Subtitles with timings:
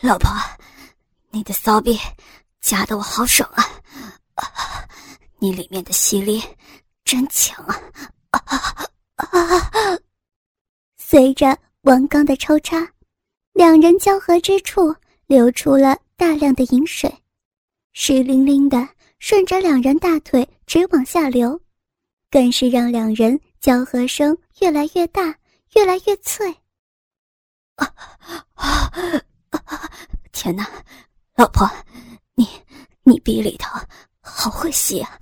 [0.00, 0.30] 老婆，
[1.30, 1.98] 你的骚逼
[2.60, 3.64] 夹得我好爽啊！
[5.38, 6.40] 你里面的吸力
[7.02, 7.64] 真强
[8.30, 8.40] 啊！
[10.96, 12.76] 随着王刚的抽插，
[13.52, 14.94] 两人交合之处
[15.26, 17.12] 流出了大量的饮水，
[17.92, 18.88] 湿淋淋的
[19.18, 21.60] 顺着两人大腿直往下流，
[22.30, 25.36] 更是让两人交合声越来越大，
[25.74, 26.56] 越来越脆。
[27.74, 27.92] 啊
[28.54, 28.92] 啊！
[30.32, 30.68] 天哪，
[31.34, 31.68] 老婆，
[32.34, 32.48] 你
[33.02, 33.78] 你鼻里头
[34.20, 35.18] 好会吸啊！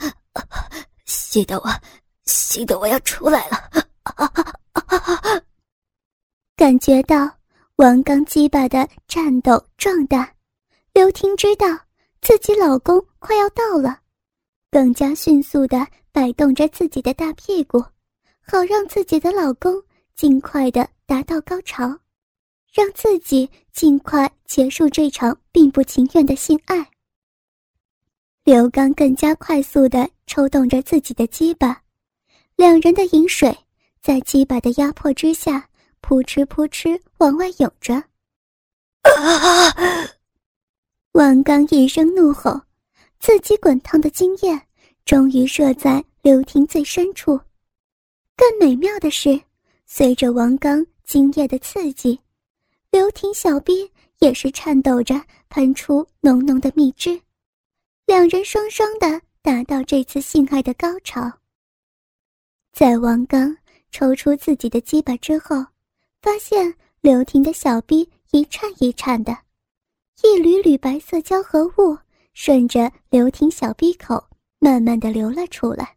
[1.04, 1.70] 吸得我
[2.24, 3.56] 吸得我要出来了！
[4.02, 5.42] 啊啊啊！
[6.56, 7.30] 感觉到
[7.76, 10.32] 王刚鸡巴的颤抖壮大，
[10.92, 11.66] 刘婷知道
[12.20, 14.00] 自己老公快要到了，
[14.70, 17.78] 更加迅速的摆动着自己的大屁股，
[18.46, 19.82] 好让自己的老公
[20.14, 21.94] 尽快的达到高潮，
[22.76, 26.90] 让自己尽快结束这场并不情愿的性爱。
[28.44, 31.80] 刘刚更加快速地抽动着自己的鸡巴，
[32.56, 33.56] 两人的饮水
[34.02, 35.68] 在鸡巴的压迫之下。
[36.02, 38.00] 扑哧扑哧往外涌着，
[41.12, 42.60] 王刚一声怒吼，
[43.18, 44.62] 自己滚烫的精液
[45.04, 47.40] 终于射在刘婷最深处。
[48.36, 49.40] 更美妙的是，
[49.84, 52.20] 随着王刚精液的刺激，
[52.90, 57.20] 刘婷小臂也是颤抖着喷出浓浓的蜜汁，
[58.06, 61.32] 两人双双的达到这次性爱的高潮。
[62.72, 63.56] 在王刚
[63.90, 65.64] 抽出自己的鸡巴之后。
[66.22, 69.36] 发现刘婷的小臂一颤一颤的，
[70.24, 71.96] 一缕缕白色胶合物
[72.34, 74.26] 顺着刘婷小臂口
[74.58, 75.96] 慢慢的流了出来。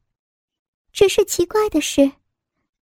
[0.92, 2.12] 只是奇怪的是，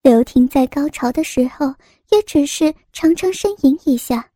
[0.02, 1.74] 刘婷在高潮的时候
[2.10, 4.30] 也只是常常呻吟一下，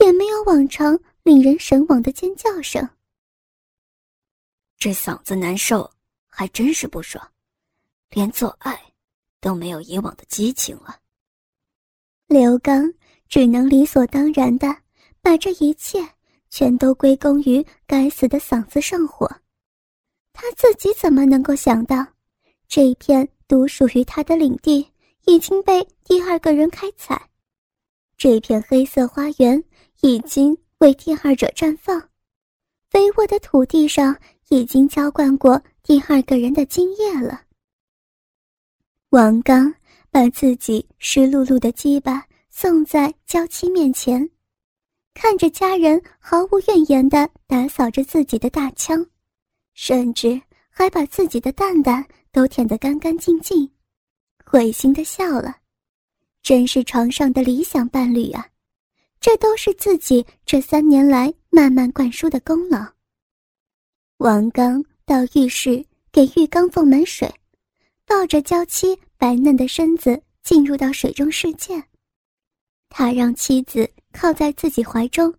[0.00, 2.88] 也没有往常令人神往的尖叫声。
[4.78, 5.90] 这嗓子难受
[6.26, 7.26] 还真是不爽，
[8.10, 8.78] 连做爱
[9.40, 11.00] 都没有以往的激情了。
[12.26, 12.92] 刘刚
[13.28, 14.66] 只能理所当然的
[15.22, 16.06] 把这一切
[16.50, 19.26] 全都归功于该死的嗓子上火。
[20.32, 22.06] 他自己怎么能够想到，
[22.68, 24.86] 这一片独属于他的领地
[25.26, 27.28] 已经被第二个人开采，
[28.16, 29.62] 这片黑色花园
[30.00, 32.08] 已经为第二者绽放，
[32.88, 34.16] 肥沃的土地上
[34.48, 37.42] 已经浇灌过第二个人的精液了。
[39.10, 39.72] 王刚。
[40.08, 44.26] 把自己湿漉漉的鸡巴送在娇妻面前，
[45.12, 49.04] 看着家人毫无怨言地打扫着自己的大枪，
[49.74, 53.70] 甚至还把自己的蛋蛋都舔得干干净净，
[54.56, 55.54] 会心的笑了。
[56.42, 58.48] 真是床上的理想伴侣啊！
[59.20, 62.86] 这都是自己这三年来慢慢灌输的功劳。
[64.16, 67.30] 王刚到浴室给浴缸放满水，
[68.06, 68.98] 抱着娇妻。
[69.18, 71.82] 白嫩的身子进入到水中世界，
[72.90, 75.34] 他让妻子靠在自己怀中，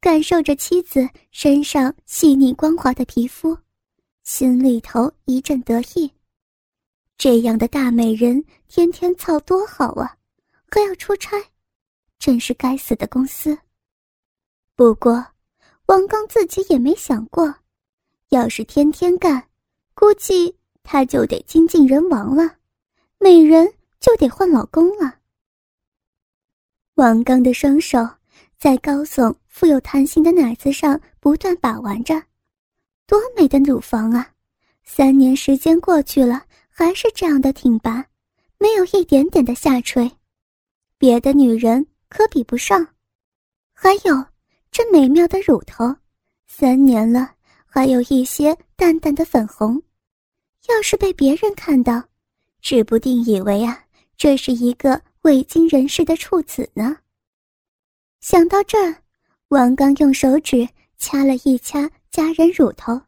[0.00, 3.56] 感受着妻子身上细腻光滑的皮肤，
[4.24, 6.10] 心里头一阵得意。
[7.22, 10.16] 这样的大美人天天操多好啊，
[10.68, 11.40] 还要出差，
[12.18, 13.56] 真是该死的公司。
[14.74, 15.24] 不过，
[15.86, 17.54] 王刚自己也没想过，
[18.30, 19.40] 要是天天干，
[19.94, 20.52] 估计
[20.82, 22.56] 他就得精尽人亡了。
[23.20, 25.20] 美人就得换老公了。
[26.94, 28.00] 王刚的双手
[28.58, 32.20] 在高耸、富有弹性的奶子上不断把玩着，
[33.06, 34.28] 多美的乳房啊！
[34.82, 36.44] 三年时间过去了，
[36.74, 38.04] 还是这样的挺拔，
[38.58, 40.10] 没有一点点的下垂，
[40.96, 42.94] 别的女人可比不上。
[43.74, 44.26] 还有
[44.70, 45.94] 这美妙的乳头，
[46.46, 47.34] 三年了
[47.66, 49.82] 还有一些淡淡的粉红，
[50.68, 52.02] 要是被别人看到。
[52.60, 53.84] 指不定以为啊，
[54.16, 56.96] 这是一个未经人事的处子呢。
[58.20, 59.02] 想到这儿，
[59.48, 63.02] 王刚用手指掐了一掐家人乳头。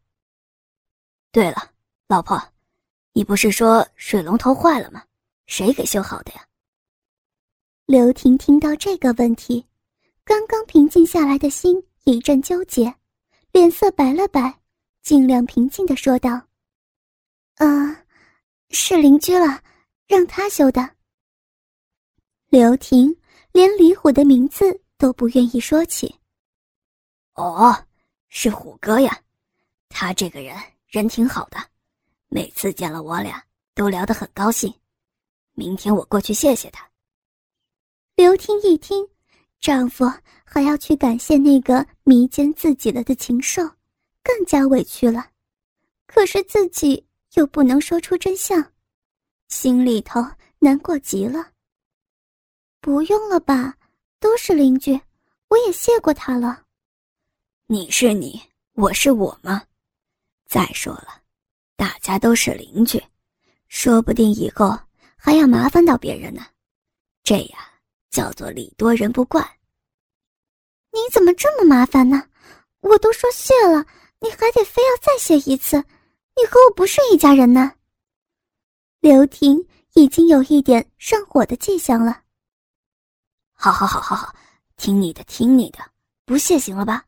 [1.30, 1.70] 对了，
[2.08, 2.36] 老婆，
[3.16, 5.02] 你不是说水龙头坏了吗？
[5.46, 6.44] 谁给修好的呀？
[7.86, 9.64] 刘婷听到这个问题，
[10.24, 12.92] 刚刚平静下来的心一阵纠结，
[13.52, 14.58] 脸色白了白，
[15.00, 16.32] 尽量平静的说道
[17.56, 18.04] ：“啊。”
[18.70, 19.62] 是邻居了，
[20.08, 20.96] 让他修的。
[22.48, 23.16] 刘婷
[23.52, 26.12] 连李虎的名字都不愿意说起。
[27.34, 27.86] 哦，
[28.28, 29.16] 是虎哥呀，
[29.88, 30.56] 他这个人
[30.88, 31.58] 人挺好的，
[32.34, 33.40] 每次见了我俩
[33.76, 34.74] 都聊得很高兴。
[35.52, 36.84] 明天我过去谢谢他。
[38.16, 39.08] 刘婷一听，
[39.60, 40.04] 丈夫
[40.44, 43.62] 还要去感谢那个迷奸自己了的禽兽，
[44.24, 45.30] 更加委屈了。
[46.08, 48.72] 可是自己又不能说出真相，
[49.46, 50.20] 心里头
[50.58, 51.52] 难过极了。
[52.80, 53.76] 不用了吧，
[54.18, 55.00] 都是邻居，
[55.46, 56.64] 我也谢过他了。
[57.68, 58.42] 你是你，
[58.72, 59.62] 我是我吗？
[60.46, 61.22] 再说了，
[61.76, 63.02] 大家都是邻居，
[63.68, 64.78] 说不定以后
[65.16, 66.46] 还要麻烦到别人呢。
[67.22, 67.58] 这样
[68.10, 69.40] 叫做礼多人不怪。
[70.92, 72.22] 你怎么这么麻烦呢？
[72.80, 73.84] 我都说谢了，
[74.20, 75.76] 你还得非要再谢一次。
[76.36, 77.72] 你和我不是一家人呢。
[79.00, 82.22] 刘婷已经有一点上火的迹象了。
[83.52, 84.34] 好好好好好，
[84.76, 85.78] 听你的，听你的，
[86.24, 87.06] 不谢行了吧？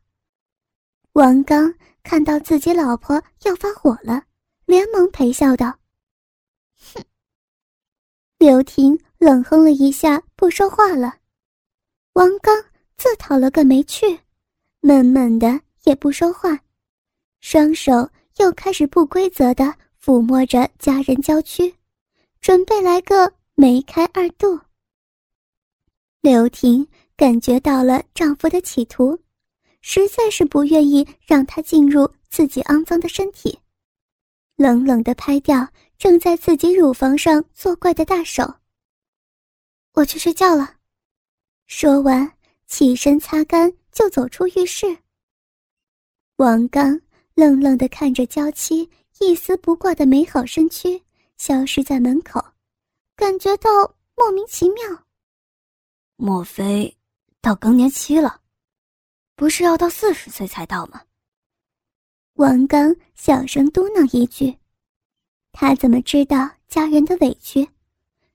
[1.13, 1.73] 王刚
[2.03, 4.23] 看到自己老婆要发火了，
[4.67, 5.79] 连忙陪笑道
[6.93, 7.03] ：“哼。”
[8.37, 11.15] 刘婷冷哼了一下，不说话了。
[12.13, 12.63] 王刚
[12.97, 14.19] 自讨了个没趣，
[14.81, 16.59] 闷闷的也不说话，
[17.39, 19.73] 双手又开始不规则的
[20.03, 21.73] 抚摸着家人娇躯，
[22.41, 24.59] 准备来个梅开二度。
[26.19, 26.85] 刘婷
[27.15, 29.17] 感觉到了丈夫的企图，
[29.79, 33.57] 实在是不愿意让他进入自己肮脏的身体，
[34.57, 35.67] 冷冷的拍掉。
[35.97, 38.59] 正在自己乳房上作怪的大手。
[39.93, 40.75] 我去睡觉了。
[41.65, 42.33] 说完，
[42.67, 44.95] 起身擦干就走出浴室。
[46.35, 47.01] 王刚
[47.33, 48.87] 愣愣的看着娇妻
[49.17, 51.01] 一丝不挂的美好身躯
[51.35, 52.39] 消失在门口，
[53.15, 53.69] 感觉到
[54.15, 54.83] 莫名其妙。
[56.15, 56.95] 莫非
[57.41, 58.39] 到更年期了？
[59.35, 61.01] 不是要到四十岁才到吗？
[62.37, 64.55] 王刚小声嘟囔一句。
[65.51, 67.67] 她怎么知道家人的委屈？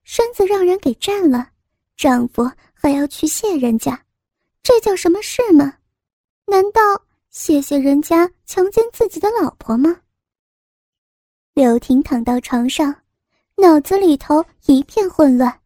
[0.02, 1.50] 身子让人给占了，
[1.96, 4.04] 丈夫还要去谢人家，
[4.60, 5.74] 这叫什么事吗？
[6.46, 6.80] 难道
[7.30, 10.00] 谢谢人家强奸自己的老婆吗？
[11.54, 12.92] 刘婷躺到床上，
[13.54, 15.60] 脑子里头一片混乱，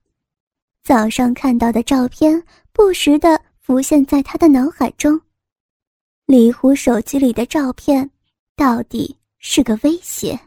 [0.84, 5.18] 早上看到的照片不时的浮现在她的脑海中。
[6.26, 8.10] 李虎手机里的照片，
[8.56, 10.38] 到底是个威胁。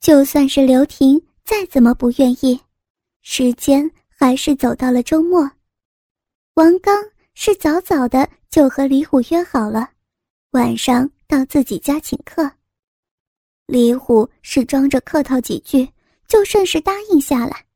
[0.00, 2.58] 就算是刘婷再怎么不愿意，
[3.20, 5.48] 时间还是走到了周末。
[6.54, 7.04] 王刚
[7.34, 9.90] 是早早的就和李虎约好了，
[10.52, 12.50] 晚上到自己家请客。
[13.66, 15.88] 李虎是装着客套几句，
[16.26, 17.66] 就顺势答应下来，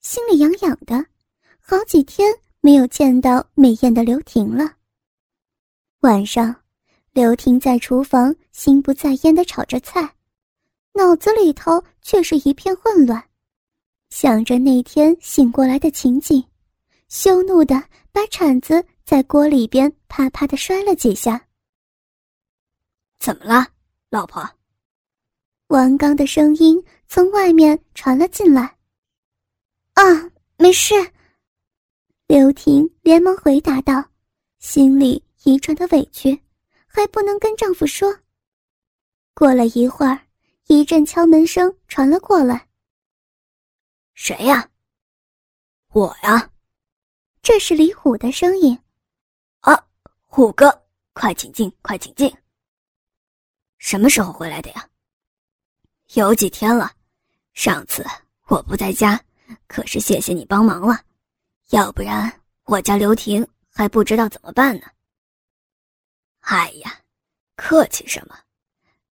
[0.00, 1.04] 心里痒痒的，
[1.60, 4.76] 好几天没有见到美艳的刘婷了。
[6.00, 6.54] 晚上，
[7.16, 10.02] 刘婷在厨房心不在焉的炒着菜。
[10.92, 13.24] 脑子里头却是一片混乱，
[14.10, 16.44] 想着那天醒过来的情景，
[17.08, 17.82] 羞怒的
[18.12, 21.42] 把铲子在锅里边啪啪的摔了几下。
[23.18, 23.66] 怎么了，
[24.10, 24.46] 老婆？
[25.68, 28.76] 王刚的声音从外面传了进来。
[29.94, 30.04] 啊，
[30.58, 30.94] 没事。
[32.26, 34.04] 刘婷连忙回答道，
[34.58, 36.38] 心里一阵的委屈，
[36.96, 38.20] 还不能跟丈夫说。
[39.34, 40.18] 过了一会儿。
[40.68, 42.66] 一阵敲门声传了过来。
[44.14, 44.68] 谁呀？
[45.92, 46.50] 我呀。
[47.40, 48.76] 这是李虎的声音。
[49.60, 49.86] 啊，
[50.24, 52.34] 虎哥，快请进，快请进。
[53.78, 54.88] 什么时候回来的呀？
[56.14, 56.90] 有几天了。
[57.52, 58.04] 上次
[58.48, 59.22] 我不在家，
[59.68, 61.00] 可是谢谢你帮忙了，
[61.70, 64.86] 要不然我家刘婷还不知道怎么办呢。
[66.46, 67.00] 哎呀，
[67.56, 68.38] 客气什么？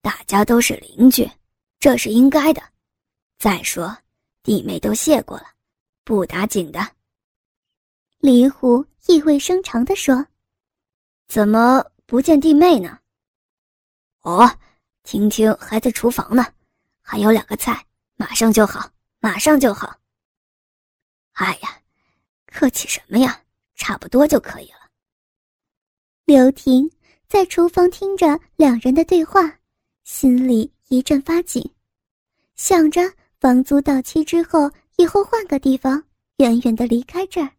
[0.02, 1.30] 大家都是邻居。
[1.80, 2.64] 这是应该的。
[3.38, 3.96] 再说，
[4.42, 5.48] 弟妹都谢过了，
[6.06, 6.80] 不打紧的。
[8.20, 10.26] 李虎意味深长地说
[11.28, 13.00] ：“怎么不见弟妹呢
[14.24, 14.50] ？”“哦，
[15.04, 16.54] 婷婷还在厨房呢，
[17.02, 18.90] 还有两个菜，马上就好，
[19.20, 20.00] 马上就好。
[21.36, 21.82] ”“哎呀，
[22.46, 23.44] 客气什么呀，
[23.76, 24.90] 差不多就可以了。”
[26.24, 26.90] 刘婷
[27.28, 29.60] 在厨房听着两人的对话，
[30.04, 31.68] 心里一阵发紧。
[32.56, 33.02] 想着
[33.40, 36.04] 房租到期之后，以后换个地方，
[36.38, 37.50] 远远的离开这儿。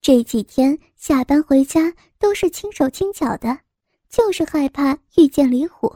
[0.00, 3.58] 这几天下班回家都是轻手轻脚的，
[4.08, 5.94] 就是害怕遇见李虎。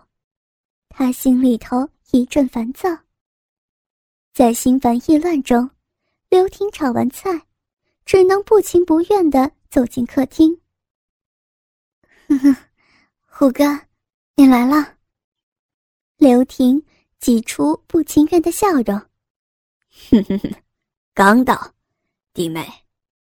[0.89, 2.89] 他心里头一阵烦躁。
[4.33, 5.69] 在心烦意乱中，
[6.29, 7.43] 刘婷炒完菜，
[8.05, 10.59] 只能不情不愿的走进客厅。
[12.29, 12.57] 呵呵，
[13.27, 13.65] 虎哥，
[14.37, 14.97] 你来了。
[16.17, 16.83] 刘婷。
[17.21, 18.97] 挤出不情愿的笑容，
[20.09, 20.55] 哼哼哼，
[21.13, 21.75] 刚到，
[22.33, 22.65] 弟妹，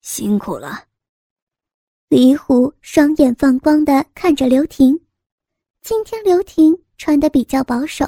[0.00, 0.84] 辛苦了。
[2.08, 4.96] 李虎双眼放光的看着刘婷。
[5.82, 8.06] 今天刘婷穿的比较保守，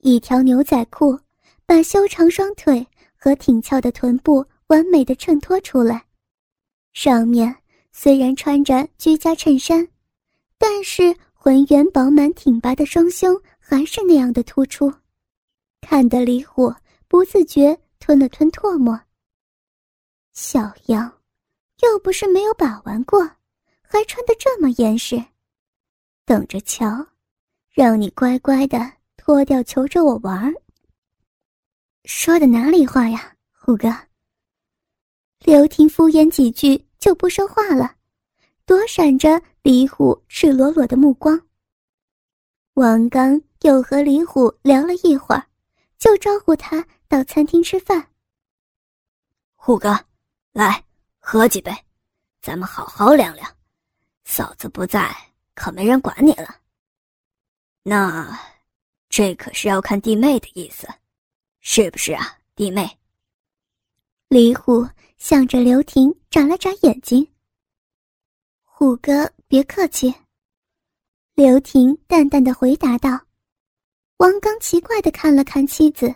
[0.00, 1.18] 一条牛仔裤
[1.64, 6.04] 把修长双腿和挺翘的臀部完美的衬托出来。
[6.92, 9.88] 上面虽然穿着居家衬衫，
[10.64, 14.94] 但是浑圆饱满挺拔的双胸还是那样的突出，
[15.80, 16.72] 看得李虎
[17.08, 18.96] 不自觉吞了吞唾沫。
[20.32, 21.12] 小样，
[21.80, 23.28] 又不是没有把玩过，
[23.80, 25.20] 还穿得这么严实。
[26.24, 27.04] 等着瞧，
[27.72, 28.78] 让你乖乖的
[29.16, 30.54] 脱掉求着我玩儿。
[32.04, 33.92] 说的哪里话呀，虎哥。
[35.40, 37.96] 刘婷敷衍几句就不说话了，
[38.64, 41.40] 躲闪着李虎赤裸裸的目光。
[42.74, 45.46] 王刚又和李虎聊了一会儿，
[45.98, 48.10] 就招呼他到餐厅吃饭。
[49.54, 49.96] 虎哥，
[50.52, 50.84] 来
[51.20, 51.72] 喝几杯，
[52.40, 53.46] 咱们好好聊聊。
[54.24, 55.14] 嫂子不在。
[55.54, 56.62] 可没人管你了。
[57.82, 58.36] 那，
[59.10, 60.88] 这可是要看弟妹的意思，
[61.60, 62.98] 是不是啊，弟妹？
[64.28, 64.88] 李虎
[65.18, 67.30] 向着刘婷眨了眨眼睛。
[68.62, 70.14] 虎哥别客气。
[71.34, 73.20] 刘婷淡淡的回答道。
[74.16, 76.14] 王刚奇怪的看了看妻子，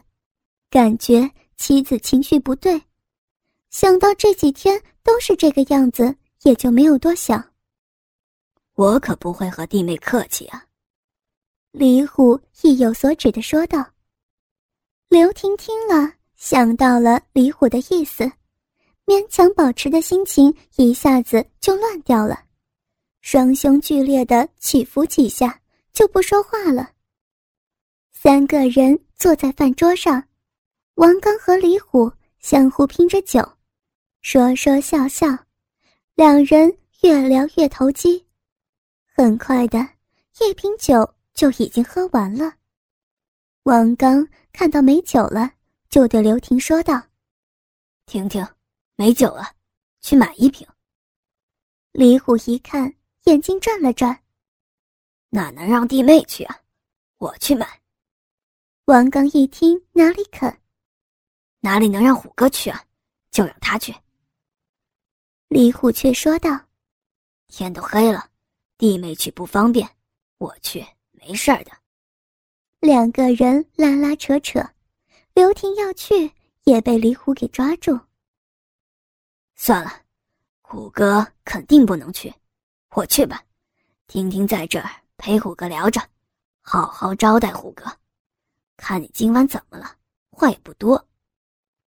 [0.70, 2.80] 感觉妻子情绪不对，
[3.68, 7.46] 想到这几天都是这个样子，也就没有多想。
[8.72, 10.64] 我可不会和弟妹客气啊。”
[11.72, 13.86] 李虎意有所指的说道。
[15.10, 18.24] 刘婷听了，想到了李虎的意思，
[19.04, 22.45] 勉强保持的心情一下子就乱掉了，
[23.28, 25.60] 双胸剧烈的起伏几下，
[25.92, 26.92] 就不说话了。
[28.12, 30.22] 三个人坐在饭桌上，
[30.94, 33.42] 王刚和李虎相互拼着酒，
[34.22, 35.26] 说说笑笑，
[36.14, 38.24] 两人越聊越投机。
[39.12, 39.80] 很快的，
[40.38, 42.54] 一瓶酒就已经喝完了。
[43.64, 45.50] 王刚看到没酒了，
[45.90, 47.02] 就对刘婷说道
[48.06, 48.46] ：“婷婷，
[48.94, 49.50] 没酒了，
[50.00, 50.64] 去买一瓶。”
[51.90, 52.94] 李虎一看，
[53.26, 54.22] 眼睛转了转
[55.30, 56.60] ：“哪能让弟妹去啊？
[57.18, 57.80] 我去买。”
[58.86, 60.60] 王刚一听，哪里肯？
[61.58, 62.84] 哪里能让虎哥去啊？
[63.32, 63.92] 就让他去。
[65.48, 66.50] 李虎却说道
[67.48, 68.30] ：“天都黑了。”
[68.78, 69.88] 弟妹去不方便，
[70.38, 71.72] 我去没事儿的。
[72.78, 74.60] 两个人拉拉扯扯，
[75.34, 76.30] 刘婷要去
[76.62, 77.98] 也被李虎给抓住。
[79.56, 79.90] 算了，
[80.60, 82.32] 虎哥肯定不能去，
[82.94, 83.42] 我去吧。
[84.06, 86.00] 婷婷在这儿陪虎哥聊着，
[86.62, 87.84] 好好招待虎哥。
[88.76, 89.96] 看你今晚怎么了？
[90.30, 91.02] 话也不多。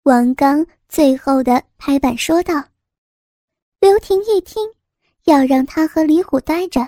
[0.04, 2.54] 王刚最后的拍板说道。
[3.80, 4.62] 刘婷一听。
[5.24, 6.80] 要让他和李虎待着，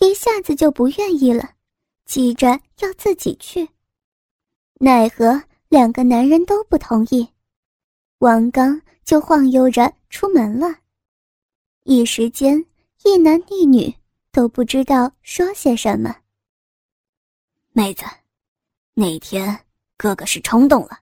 [0.00, 1.52] 一下子就不愿意了，
[2.04, 2.48] 急着
[2.80, 3.66] 要自己去。
[4.80, 7.26] 奈何两个男人都不同意，
[8.18, 10.74] 王刚就晃悠着出门了。
[11.84, 12.62] 一时间，
[13.04, 13.94] 一男一女
[14.32, 16.14] 都不知道说些什么。
[17.72, 18.04] 妹子，
[18.94, 20.98] 那天哥哥是冲动了，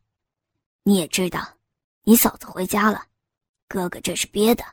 [0.83, 1.57] 你也知道，
[2.03, 3.07] 你嫂子回家了，
[3.67, 4.65] 哥哥这是憋的。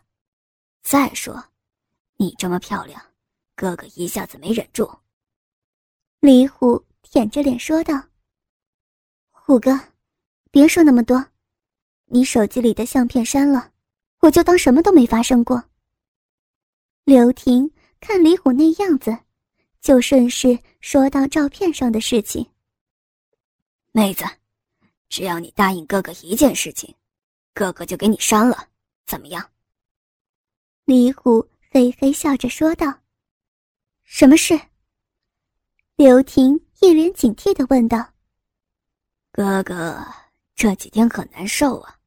[0.82, 1.44] 再说。
[2.18, 3.02] 你这么漂亮，
[3.56, 4.90] 哥哥一下子没忍住。
[6.20, 8.02] 李虎舔着脸说道
[9.32, 9.78] ：“虎哥，
[10.52, 11.26] 别说那么多，
[12.06, 13.74] 你手机里的相片删了，
[14.20, 15.62] 我就当什么都没发生过。”
[17.04, 17.70] 刘婷
[18.00, 19.18] 看李虎那样子，
[19.82, 22.50] 就顺势说到照片上的事情。
[23.92, 24.24] 妹子，
[25.10, 26.94] 只要你答应哥哥一件事情，
[27.54, 28.70] 哥哥就给你删了，
[29.06, 29.50] 怎么样？
[30.86, 31.48] 李虎。
[31.76, 33.00] 嘿嘿笑着说道
[34.06, 34.54] ：“什么事？”
[35.98, 38.14] 刘婷一脸警惕的问道
[39.34, 40.06] ：“哥哥
[40.54, 41.98] 这几天可难受啊，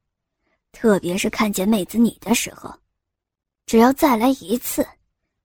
[0.71, 2.73] 特别是看见妹子你的时候，
[3.67, 4.87] 只要再来一次，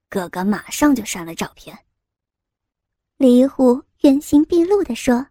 [0.08, 1.76] 哥哥马上就删了照片。”
[3.18, 5.26] 李虎原形毕露的说：“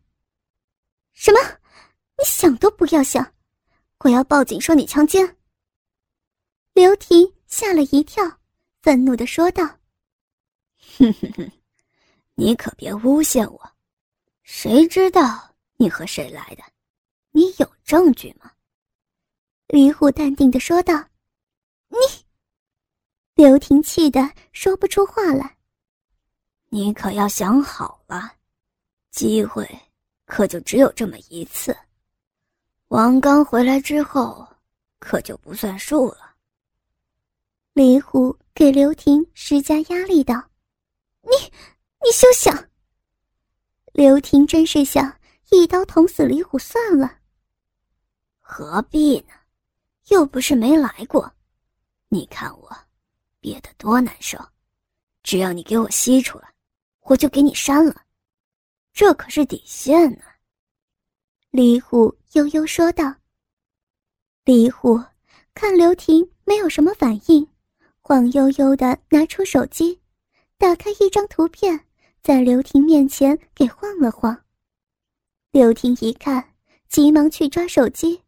[1.14, 1.40] 什么？
[2.18, 3.34] 你想都不要想！
[4.00, 5.38] 我要报警说你强奸！”
[6.74, 8.24] 刘婷吓了一跳。
[8.82, 9.64] 愤怒的说道
[10.98, 11.52] ：“哼哼哼，
[12.34, 13.72] 你可别诬陷我！
[14.42, 16.64] 谁知道你和谁来的？
[17.30, 18.52] 你有证据吗？”
[19.70, 20.94] 李虎淡定的说道
[21.90, 21.98] ：“你。”
[23.42, 24.22] 刘婷气得
[24.54, 25.58] 说不出话来。
[26.70, 28.34] 你可要想好了，
[29.10, 29.68] 机会
[30.26, 31.76] 可就只有这么一次。
[32.90, 34.48] 王刚回来之后，
[35.00, 36.36] 可就不算数了。
[37.74, 40.36] 李虎给刘婷施加压力道
[41.26, 41.32] ：“你，
[42.04, 42.70] 你休想！”
[43.92, 45.18] 刘婷真是想
[45.50, 47.18] 一刀捅死李虎算了。
[48.40, 49.34] 何必呢？
[50.10, 51.34] 又不是没来过。
[52.08, 52.78] 你看我
[53.42, 54.38] 憋得多难受，
[55.24, 56.48] 只要你给我吸出来，
[57.02, 58.04] 我就给你删了。
[58.94, 60.24] 这可是底线呢。
[61.50, 63.14] 李虎悠悠说道。
[64.46, 65.00] 李虎
[65.54, 67.46] 看刘婷没有什么反应，
[68.00, 70.00] 晃悠悠的拿出手机，
[70.58, 71.88] 打开一张图片，
[72.22, 74.40] 在刘婷面前给晃了晃。
[75.52, 76.54] 刘婷一看，
[76.88, 78.22] 急忙去抓手机，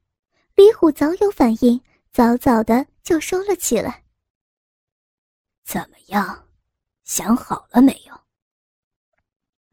[0.56, 1.80] 李虎早有反应，
[2.12, 4.03] 早早的就收了起来。
[5.64, 6.48] 怎么样，
[7.04, 8.20] 想好了没有？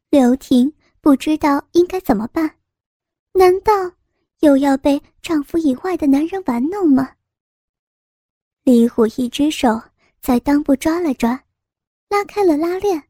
[0.08, 2.58] 刘婷不知道应该怎么办，
[3.32, 3.72] 难道
[4.40, 7.16] 又要被丈夫以外的男人玩弄吗？
[8.62, 9.80] 李虎一只手
[10.20, 11.44] 在裆部抓了抓，
[12.08, 13.02] 拉开了拉链，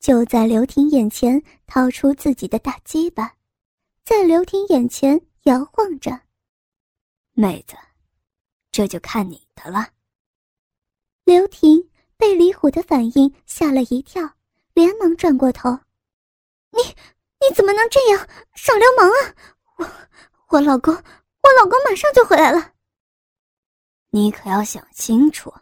[0.00, 3.34] 就在刘婷眼前掏出自己的大鸡巴，
[4.04, 6.20] 在刘婷眼前摇晃着。
[7.32, 7.76] 妹子，
[8.70, 9.90] 这就看你的了。
[11.24, 14.22] 刘婷被李虎的反应吓了一跳，
[14.74, 15.70] 连忙转过头
[16.72, 19.34] ：“你你怎么能这样，耍流氓啊！
[19.76, 19.90] 我
[20.48, 22.72] 我老公，我老公马上就回来了。”
[24.10, 25.52] 你可要想清楚，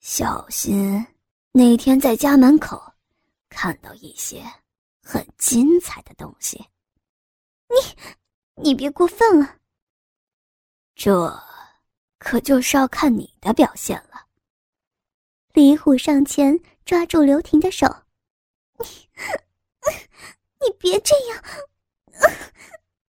[0.00, 1.06] 小心
[1.52, 2.82] 那天在家门口
[3.50, 4.42] 看到一些
[5.02, 6.58] 很精彩的东西。
[7.68, 7.76] 你，
[8.62, 9.56] 你别过分了。
[10.94, 11.42] 这
[12.18, 14.26] 可就是要看你的表现了。
[15.52, 17.86] 李虎上前抓住刘婷的手
[18.78, 18.86] ：“你，
[20.60, 21.42] 你别这样，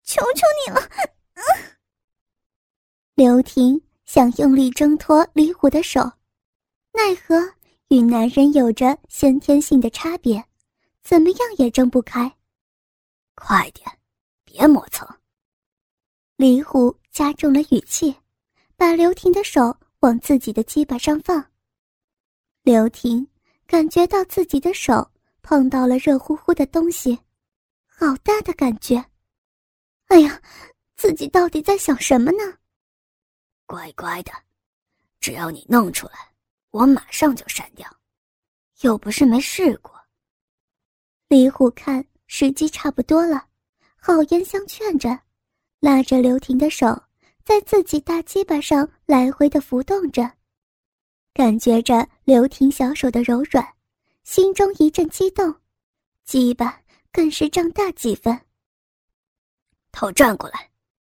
[0.03, 0.81] 求求你了！”
[3.15, 3.81] 刘婷。
[4.03, 6.01] 想用力挣脱李虎的手，
[6.91, 7.53] 奈何
[7.87, 10.43] 与男人有着先天性的差别，
[11.01, 12.29] 怎么样也挣不开。
[13.35, 13.89] 快点，
[14.43, 15.07] 别磨蹭！
[16.35, 18.13] 李虎加重了语气，
[18.75, 21.50] 把刘婷的手往自己的鸡巴上放。
[22.63, 23.27] 刘婷
[23.65, 25.09] 感觉到自己的手
[25.41, 27.19] 碰到了热乎乎的东西，
[27.87, 29.03] 好大的感觉！
[30.07, 30.39] 哎呀，
[30.95, 32.37] 自己到底在想什么呢？
[33.65, 34.31] 乖乖的，
[35.19, 36.31] 只要你弄出来，
[36.69, 37.87] 我马上就删掉。
[38.81, 39.99] 又不是没试过。
[41.29, 43.47] 李虎看时机差不多了，
[43.95, 45.19] 好言相劝着，
[45.79, 46.87] 拉着刘婷的手，
[47.43, 50.31] 在自己大鸡巴上来回的浮动着，
[51.33, 53.65] 感觉着刘婷小手的柔软，
[54.23, 55.55] 心中一阵激动，
[56.25, 58.37] 鸡巴更是胀大几分。
[59.91, 60.69] 头转过来，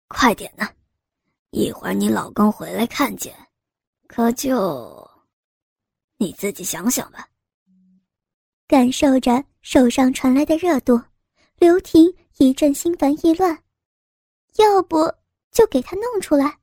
[0.07, 0.67] 快点呢！
[1.51, 3.33] 一会儿你老公回来看见，
[4.07, 5.09] 可就
[6.17, 7.29] 你自己想想吧。
[8.67, 10.99] 感受着手上传来的热度，
[11.57, 13.63] 刘婷一阵心烦意乱。
[14.57, 15.13] 要不
[15.51, 16.57] 就给他弄出来，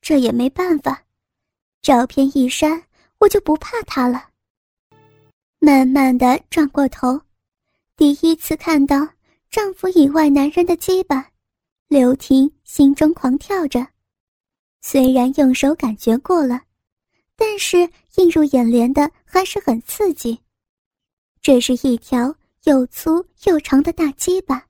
[0.00, 1.05] 这也没办法。
[1.86, 2.82] 照片一删，
[3.18, 4.30] 我就不怕他了。
[5.60, 7.20] 慢慢的转过头，
[7.96, 9.08] 第一次看到
[9.50, 11.30] 丈夫以外男人的鸡巴，
[11.86, 13.86] 刘婷心中狂跳着。
[14.82, 16.60] 虽然用手感觉过了，
[17.36, 20.40] 但是映入眼帘的还是很刺激。
[21.40, 24.66] 这是一条又粗又长的大鸡巴，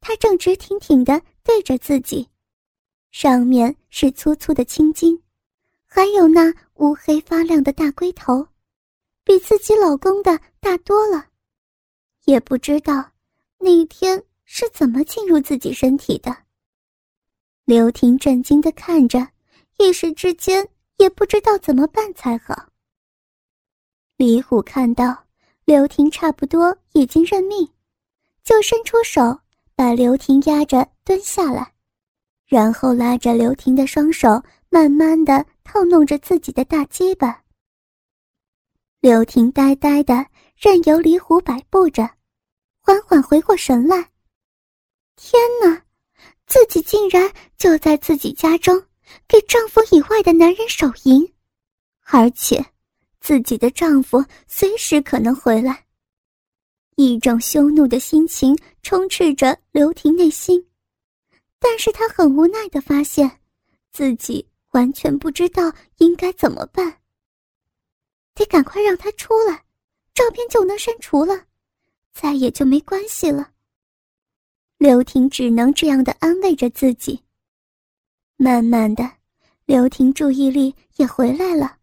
[0.00, 2.28] 它正直挺挺的对着自己，
[3.10, 5.20] 上面是粗粗的青筋，
[5.96, 8.46] 还有那乌黑发亮的大龟头，
[9.24, 11.24] 比自己老公的大多了。
[12.26, 13.12] 也不知道
[13.58, 16.36] 那天是怎么进入自己身体的。
[17.64, 19.26] 刘婷震惊的看着。
[19.78, 20.66] 一时之间
[20.98, 22.68] 也不知道怎么办才好。
[24.18, 25.24] 李虎看到
[25.64, 27.66] 刘婷差不多已经认命，
[28.44, 29.38] 就伸出手
[29.74, 31.72] 把刘婷压着蹲下来，
[32.46, 37.42] 然后拉着刘婷的双手，慢慢的套弄着自己的大鸡巴。
[39.00, 40.26] 刘婷呆呆的
[40.56, 42.08] 任由李虎摆布着，
[42.80, 44.10] 缓缓回过神来。
[45.16, 45.82] 天哪，
[46.46, 48.82] 自己竟然就在自己家中！
[49.28, 51.32] 给丈夫以外的男人手淫，
[52.06, 52.64] 而且
[53.20, 55.84] 自己的丈夫随时可能回来。
[56.96, 60.66] 一种羞怒的心情充斥着刘婷内心，
[61.60, 63.40] 但是她很无奈的发现，
[63.92, 64.44] 自己
[64.76, 67.00] 完全不知道应该怎么办。
[68.34, 69.64] 得赶快让他出来，
[70.12, 71.46] 照片就能删除了，
[72.12, 73.52] 再也就没关系了。
[74.76, 77.18] 刘婷只能这样的安慰着自己。
[78.36, 79.10] 慢慢的，
[79.64, 81.78] 刘婷注意力也回来了，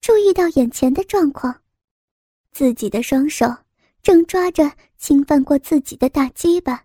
[0.00, 1.62] 注意到眼前的状况，
[2.52, 3.44] 自己的双手
[4.02, 6.84] 正抓着侵犯过自己的大鸡巴，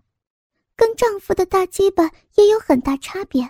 [0.74, 3.48] 跟丈夫的大鸡巴也有很大差别，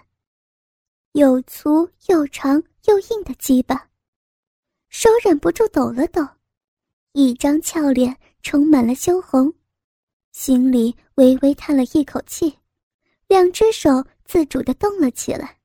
[1.17, 3.89] 又粗又长又硬的鸡巴，
[4.91, 6.23] 手忍不住抖了抖，
[7.13, 9.51] 一张俏脸充满了羞红，
[10.33, 12.59] 心里微微叹了一口气，
[13.29, 15.57] 两只手自主的动了起来。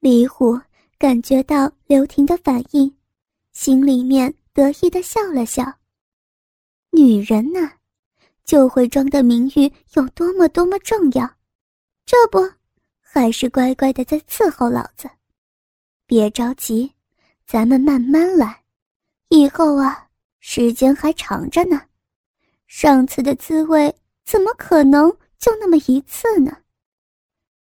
[0.00, 0.58] 李虎
[0.98, 2.96] 感觉到刘婷的反应，
[3.52, 5.62] 心里面得意的笑了笑。
[6.92, 7.74] 女人呐，
[8.42, 11.30] 就会装的名誉有多么多么重要，
[12.06, 12.38] 这不，
[13.08, 15.08] 还是乖乖的在伺候老子。
[16.06, 16.92] 别着急，
[17.46, 18.64] 咱们慢慢来，
[19.28, 20.08] 以后啊，
[20.40, 21.80] 时间还长着呢。
[22.66, 26.58] 上次的滋味怎么可能就那么一次呢？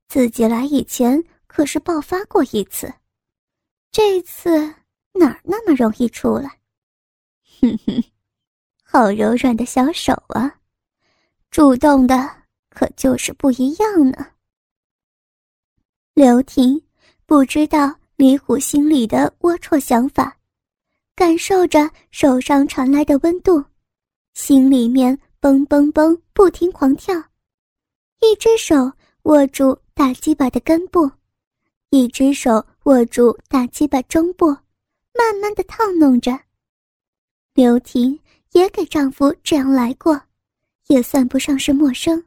[0.08, 1.24] 自己来以前。
[1.48, 2.94] 可是爆发过一次，
[3.90, 4.60] 这次
[5.14, 6.60] 哪儿那么容易出来？
[7.62, 8.04] 哼哼，
[8.84, 10.60] 好柔软的小手啊，
[11.50, 12.30] 主动的
[12.70, 14.35] 可就是不一样呢。
[16.16, 16.82] 刘婷
[17.26, 20.38] 不知道李虎心里的龌龊想法，
[21.14, 23.62] 感受着手上传来的温度，
[24.34, 27.14] 心里面嘣嘣嘣不停狂跳，
[28.22, 28.90] 一只手
[29.24, 31.12] 握住大鸡巴的根部。
[31.90, 36.40] 一只手握住大鸡巴中部，慢慢的套弄着。
[37.54, 38.18] 刘婷
[38.54, 40.22] 也给丈夫这样来过，
[40.88, 42.24] 也算不上是陌生，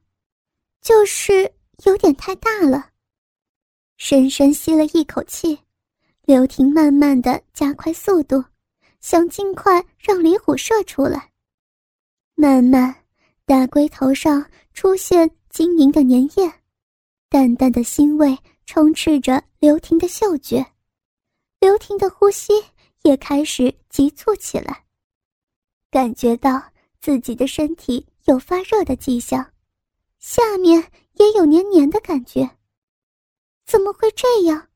[0.83, 1.51] 就是
[1.87, 2.91] 有点太大了。
[3.99, 5.59] 深深吸了一口气，
[6.25, 8.43] 刘婷慢慢的加快速度，
[9.01, 11.31] 想尽快让李虎射出来。
[12.35, 12.95] 慢慢，
[13.45, 16.51] 大龟头上出现晶莹的粘液，
[17.29, 18.39] 淡淡的腥味。
[18.71, 20.63] 充斥着刘婷的嗅觉，
[21.59, 22.53] 刘婷的呼吸
[23.01, 24.85] 也开始急促起来。
[25.91, 26.63] 感觉到
[27.01, 29.43] 自己的身体有发热的迹象，
[30.19, 30.85] 下面
[31.15, 32.58] 也有黏黏的感觉。
[33.69, 34.67] 怎么会这样？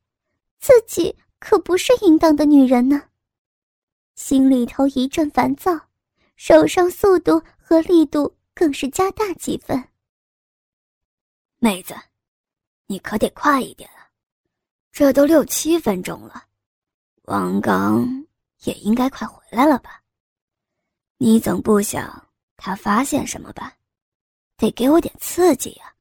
[0.61, 3.03] 自己可不是淫荡的女人呢。
[4.15, 5.73] 心里头一阵烦躁，
[6.37, 9.83] 手上速度和力度更是加大几分。
[11.59, 11.95] 妹子。
[12.87, 14.05] 你可得快一点啊！
[14.93, 16.45] 这都六七分钟了，
[17.23, 18.07] 王刚
[18.65, 20.03] 也应该快回来了吧？
[21.17, 22.29] 你总不想
[22.59, 23.75] 他发现什么吧？
[24.59, 25.95] 得给我点刺激呀，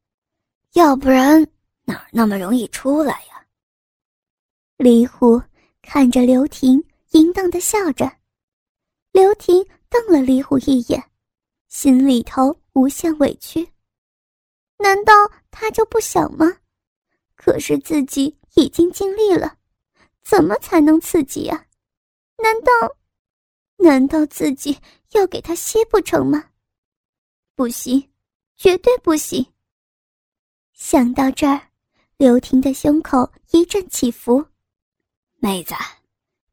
[0.73, 1.47] 要不然
[1.91, 3.45] 哪儿那么容易出来呀？
[4.77, 5.41] 李虎
[5.81, 8.09] 看着刘婷，淫荡的笑着。
[9.11, 11.11] 刘婷瞪了李虎一眼，
[11.67, 13.67] 心里头无限委屈。
[14.77, 15.11] 难道
[15.51, 16.45] 他就不想吗？
[17.35, 19.57] 可是自己已经尽力了，
[20.23, 21.65] 怎么才能刺激啊？
[22.37, 22.71] 难道，
[23.75, 24.79] 难道自己
[25.11, 26.51] 要给他吸不成吗？
[27.53, 28.09] 不行，
[28.55, 29.45] 绝对不行！
[30.73, 31.70] 想到这儿，
[32.21, 34.45] 刘婷的胸口一阵起伏。
[35.39, 35.73] 妹子，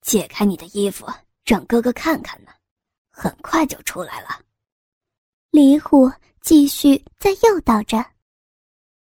[0.01, 1.07] 解开你的衣服，
[1.45, 2.51] 让哥哥看看呢，
[3.11, 4.41] 很快就出来了。
[5.51, 8.03] 李虎继续在诱导着。